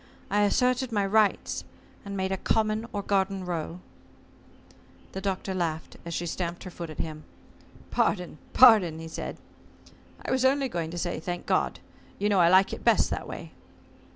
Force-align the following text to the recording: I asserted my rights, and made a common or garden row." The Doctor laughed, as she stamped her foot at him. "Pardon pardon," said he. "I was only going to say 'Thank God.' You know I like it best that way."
I 0.31 0.41
asserted 0.41 0.91
my 0.91 1.05
rights, 1.05 1.63
and 2.03 2.17
made 2.17 2.31
a 2.31 2.37
common 2.37 2.87
or 2.91 3.03
garden 3.03 3.45
row." 3.45 3.81
The 5.11 5.21
Doctor 5.21 5.53
laughed, 5.53 5.97
as 6.07 6.15
she 6.15 6.25
stamped 6.25 6.63
her 6.63 6.71
foot 6.71 6.89
at 6.89 6.97
him. 6.97 7.23
"Pardon 7.91 8.39
pardon," 8.51 9.07
said 9.07 9.35
he. 9.85 9.91
"I 10.25 10.31
was 10.31 10.43
only 10.43 10.69
going 10.69 10.89
to 10.89 10.97
say 10.97 11.19
'Thank 11.19 11.45
God.' 11.45 11.81
You 12.17 12.29
know 12.29 12.39
I 12.39 12.49
like 12.49 12.73
it 12.73 12.83
best 12.83 13.11
that 13.11 13.27
way." 13.27 13.51